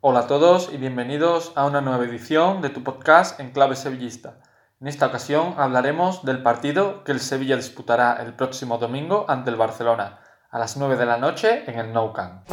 Hola 0.00 0.20
a 0.20 0.26
todos 0.28 0.72
y 0.72 0.76
bienvenidos 0.76 1.50
a 1.56 1.66
una 1.66 1.80
nueva 1.80 2.04
edición 2.04 2.62
de 2.62 2.70
tu 2.70 2.84
podcast 2.84 3.40
en 3.40 3.50
clave 3.50 3.74
sevillista. 3.74 4.38
En 4.80 4.86
esta 4.86 5.06
ocasión 5.06 5.54
hablaremos 5.58 6.24
del 6.24 6.40
partido 6.40 7.02
que 7.02 7.10
el 7.10 7.18
Sevilla 7.18 7.56
disputará 7.56 8.16
el 8.22 8.32
próximo 8.34 8.78
domingo 8.78 9.24
ante 9.26 9.50
el 9.50 9.56
Barcelona 9.56 10.20
a 10.50 10.58
las 10.60 10.76
9 10.76 10.94
de 10.94 11.04
la 11.04 11.16
noche 11.16 11.64
en 11.68 11.80
el 11.80 11.92
Nou 11.92 12.12
Camp. 12.12 12.48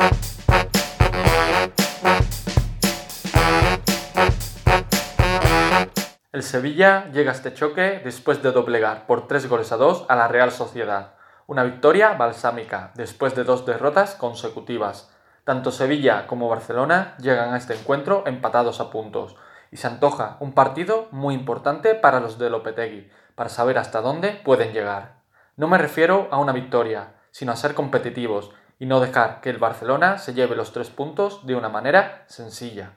El 6.31 6.41
Sevilla 6.41 7.11
llega 7.11 7.29
a 7.29 7.35
este 7.35 7.53
choque 7.53 8.01
después 8.03 8.41
de 8.41 8.53
doblegar 8.53 9.05
por 9.05 9.27
3 9.27 9.47
goles 9.47 9.71
a 9.71 9.77
2 9.77 10.07
a 10.09 10.15
la 10.15 10.27
Real 10.27 10.51
Sociedad. 10.51 11.13
Una 11.45 11.63
victoria 11.63 12.13
balsámica 12.13 12.91
después 12.95 13.35
de 13.35 13.43
dos 13.43 13.67
derrotas 13.67 14.15
consecutivas. 14.15 15.11
Tanto 15.45 15.71
Sevilla 15.71 16.25
como 16.25 16.49
Barcelona 16.49 17.15
llegan 17.19 17.53
a 17.53 17.57
este 17.57 17.75
encuentro 17.75 18.23
empatados 18.25 18.79
a 18.79 18.89
puntos 18.89 19.35
y 19.69 19.77
se 19.77 19.85
antoja 19.85 20.37
un 20.39 20.53
partido 20.53 21.07
muy 21.11 21.35
importante 21.35 21.93
para 21.93 22.19
los 22.19 22.39
de 22.39 22.49
Lopetegui, 22.49 23.11
para 23.35 23.49
saber 23.49 23.77
hasta 23.77 24.01
dónde 24.01 24.41
pueden 24.43 24.73
llegar. 24.73 25.17
No 25.55 25.67
me 25.67 25.77
refiero 25.77 26.27
a 26.31 26.39
una 26.39 26.51
victoria, 26.51 27.13
sino 27.29 27.51
a 27.51 27.57
ser 27.57 27.75
competitivos 27.75 28.49
y 28.79 28.87
no 28.87 28.99
dejar 28.99 29.39
que 29.41 29.51
el 29.51 29.59
Barcelona 29.59 30.17
se 30.17 30.33
lleve 30.33 30.55
los 30.55 30.73
tres 30.73 30.89
puntos 30.89 31.45
de 31.45 31.55
una 31.55 31.69
manera 31.69 32.23
sencilla. 32.25 32.93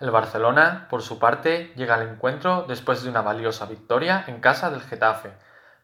El 0.00 0.10
Barcelona, 0.10 0.88
por 0.90 1.02
su 1.02 1.20
parte, 1.20 1.72
llega 1.76 1.94
al 1.94 2.08
encuentro 2.08 2.64
después 2.66 3.04
de 3.04 3.08
una 3.08 3.22
valiosa 3.22 3.66
victoria 3.66 4.24
en 4.26 4.40
casa 4.40 4.68
del 4.68 4.80
Getafe, 4.80 5.30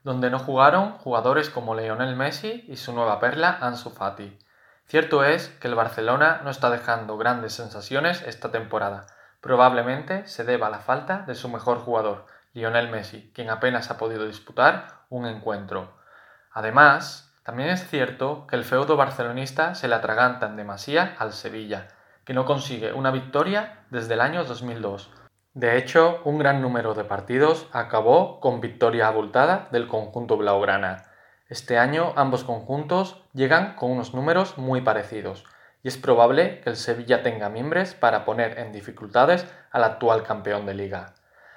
donde 0.09 0.31
no 0.31 0.39
jugaron 0.39 0.93
jugadores 0.93 1.51
como 1.51 1.75
Lionel 1.75 2.17
Messi 2.17 2.65
y 2.67 2.77
su 2.77 2.95
nueva 2.95 3.21
perla 3.21 3.59
Ansu 3.61 3.91
Fati. 3.91 4.39
Cierto 4.87 5.23
es 5.23 5.49
que 5.61 5.69
el 5.69 5.75
Barcelona 5.75 6.41
no 6.43 6.49
está 6.49 6.71
dejando 6.71 7.19
grandes 7.19 7.53
sensaciones 7.53 8.23
esta 8.23 8.51
temporada. 8.51 9.05
Probablemente 9.43 10.27
se 10.27 10.45
deba 10.45 10.69
a 10.69 10.71
la 10.71 10.79
falta 10.79 11.25
de 11.27 11.35
su 11.35 11.51
mejor 11.51 11.81
jugador, 11.81 12.25
Lionel 12.55 12.89
Messi, 12.89 13.31
quien 13.35 13.51
apenas 13.51 13.91
ha 13.91 13.99
podido 13.99 14.27
disputar 14.27 15.03
un 15.11 15.27
encuentro. 15.27 15.93
Además, 16.53 17.35
también 17.43 17.69
es 17.69 17.87
cierto 17.87 18.47
que 18.47 18.57
el 18.57 18.65
feudo 18.65 18.97
barcelonista 18.97 19.75
se 19.75 19.89
le 19.89 19.95
atraganta 19.95 20.47
en 20.47 20.57
demasía 20.57 21.17
al 21.19 21.35
Sevilla, 21.35 21.89
que 22.25 22.33
no 22.33 22.47
consigue 22.47 22.95
una 22.95 23.11
victoria 23.11 23.85
desde 23.91 24.15
el 24.15 24.23
año 24.23 24.43
2002. 24.45 25.11
De 25.59 25.77
hecho, 25.77 26.21
un 26.23 26.39
gran 26.39 26.63
número 26.63 26.95
de 26.95 27.03
partidos 27.03 27.67
acabó 27.73 28.39
con 28.39 28.61
victoria 28.61 29.09
abultada 29.09 29.67
del 29.73 29.89
conjunto 29.89 30.37
blaugrana. 30.37 31.07
Este 31.49 31.79
año 31.79 32.13
ambos 32.15 32.45
conjuntos 32.45 33.25
llegan 33.33 33.75
con 33.75 33.91
unos 33.91 34.15
números 34.15 34.57
muy 34.57 34.83
parecidos, 34.83 35.45
y 35.83 35.89
es 35.89 35.97
probable 35.97 36.61
que 36.61 36.71
el 36.71 36.77
Sevilla 36.77 37.25
tenga 37.25 37.49
miembros 37.49 37.95
para 37.95 38.25
poner 38.25 38.57
en 38.61 38.71
dificultades 38.71 39.53
al 39.73 39.83
actual 39.83 40.23
campeón 40.23 40.65
de 40.65 40.75
liga, 40.75 41.15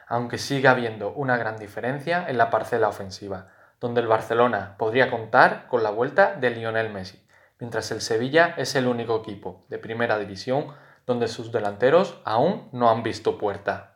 aunque 0.07 0.39
siga 0.39 0.71
habiendo 0.71 1.13
una 1.13 1.37
gran 1.37 1.57
diferencia 1.57 2.25
en 2.27 2.39
la 2.39 2.49
parcela 2.49 2.87
ofensiva, 2.87 3.49
donde 3.79 4.01
el 4.01 4.07
Barcelona 4.07 4.77
podría 4.79 5.11
contar 5.11 5.67
con 5.67 5.83
la 5.83 5.91
vuelta 5.91 6.33
de 6.37 6.49
Lionel 6.49 6.91
Messi, 6.91 7.23
mientras 7.59 7.91
el 7.91 8.01
Sevilla 8.01 8.55
es 8.57 8.73
el 8.73 8.87
único 8.87 9.17
equipo 9.17 9.63
de 9.69 9.77
primera 9.77 10.17
división 10.17 10.73
donde 11.05 11.27
sus 11.27 11.51
delanteros 11.51 12.19
aún 12.25 12.69
no 12.71 12.89
han 12.89 13.03
visto 13.03 13.37
puerta. 13.37 13.90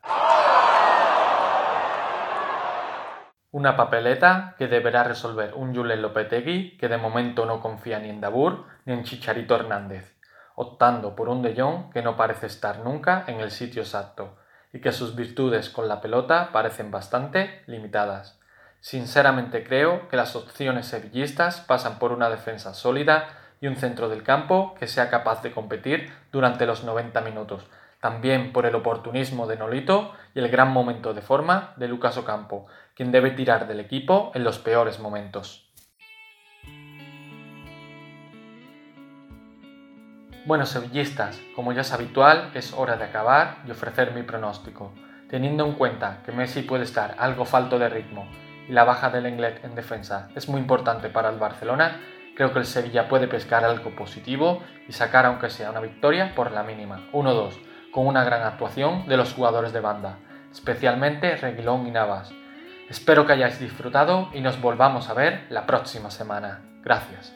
Una 3.55 3.77
papeleta 3.77 4.53
que 4.57 4.67
deberá 4.67 5.05
resolver 5.05 5.53
un 5.53 5.73
Julen 5.73 6.01
Lopetegui 6.01 6.75
que 6.77 6.89
de 6.89 6.97
momento 6.97 7.45
no 7.45 7.61
confía 7.61 7.99
ni 7.99 8.09
en 8.09 8.19
Dabur 8.19 8.65
ni 8.83 8.91
en 8.91 9.05
Chicharito 9.05 9.55
Hernández, 9.55 10.13
optando 10.55 11.15
por 11.15 11.29
un 11.29 11.41
De 11.41 11.55
Jong 11.55 11.89
que 11.93 12.01
no 12.01 12.17
parece 12.17 12.47
estar 12.47 12.79
nunca 12.79 13.23
en 13.27 13.39
el 13.39 13.51
sitio 13.51 13.83
exacto 13.83 14.35
y 14.73 14.81
que 14.81 14.91
sus 14.91 15.15
virtudes 15.15 15.69
con 15.69 15.87
la 15.87 16.01
pelota 16.01 16.49
parecen 16.51 16.91
bastante 16.91 17.63
limitadas. 17.65 18.37
Sinceramente 18.81 19.63
creo 19.63 20.09
que 20.09 20.17
las 20.17 20.35
opciones 20.35 20.87
sevillistas 20.87 21.61
pasan 21.61 21.97
por 21.97 22.11
una 22.11 22.29
defensa 22.29 22.73
sólida 22.73 23.29
y 23.61 23.67
un 23.67 23.77
centro 23.77 24.09
del 24.09 24.23
campo 24.23 24.75
que 24.77 24.87
sea 24.87 25.09
capaz 25.09 25.41
de 25.43 25.53
competir 25.53 26.11
durante 26.29 26.65
los 26.65 26.83
90 26.83 27.21
minutos, 27.21 27.65
también 28.05 28.53
por 28.53 28.67
el 28.67 28.75
oportunismo 28.75 29.47
de 29.47 29.57
Nolito 29.57 30.13
y 30.35 30.39
el 30.39 30.49
gran 30.49 30.71
momento 30.71 31.15
de 31.15 31.23
forma 31.23 31.73
de 31.77 31.87
Lucas 31.87 32.15
Ocampo, 32.17 32.67
quien 32.93 33.11
debe 33.11 33.31
tirar 33.31 33.67
del 33.67 33.79
equipo 33.79 34.31
en 34.35 34.43
los 34.43 34.59
peores 34.59 34.99
momentos. 34.99 35.73
Bueno, 40.45 40.67
sevillistas, 40.67 41.41
como 41.55 41.73
ya 41.73 41.81
es 41.81 41.91
habitual, 41.93 42.51
es 42.53 42.73
hora 42.73 42.95
de 42.95 43.05
acabar 43.05 43.63
y 43.65 43.71
ofrecer 43.71 44.13
mi 44.13 44.21
pronóstico. 44.21 44.93
Teniendo 45.27 45.65
en 45.65 45.73
cuenta 45.73 46.21
que 46.23 46.31
Messi 46.31 46.61
puede 46.61 46.83
estar 46.83 47.15
algo 47.17 47.43
falto 47.45 47.79
de 47.79 47.89
ritmo 47.89 48.29
y 48.69 48.73
la 48.73 48.83
baja 48.83 49.09
del 49.09 49.25
Englet 49.25 49.65
en 49.65 49.73
defensa 49.73 50.29
es 50.35 50.47
muy 50.47 50.61
importante 50.61 51.09
para 51.09 51.29
el 51.29 51.39
Barcelona, 51.39 51.99
Creo 52.35 52.51
que 52.51 52.59
el 52.59 52.65
Sevilla 52.65 53.07
puede 53.07 53.29
pescar 53.29 53.63
algo 53.63 53.91
positivo 53.91 54.61
y 54.89 54.91
sacar 54.91 55.25
aunque 55.25 55.49
sea 55.49 55.71
una 55.71 55.79
victoria 55.79 56.35
por 56.35 56.51
la 56.51 56.63
mínima, 56.63 57.07
1-2, 57.13 57.53
con 57.95 58.07
una 58.07 58.25
gran 58.25 58.43
actuación 58.43 59.07
de 59.07 59.15
los 59.15 59.33
jugadores 59.33 59.71
de 59.71 59.79
banda, 59.79 60.17
especialmente 60.51 61.37
Reguilón 61.37 61.87
y 61.87 61.91
Navas. 61.91 62.29
Espero 62.89 63.25
que 63.25 63.31
hayáis 63.31 63.57
disfrutado 63.57 64.27
y 64.33 64.41
nos 64.41 64.59
volvamos 64.59 65.09
a 65.09 65.13
ver 65.13 65.45
la 65.49 65.65
próxima 65.65 66.11
semana. 66.11 66.59
Gracias. 66.83 67.33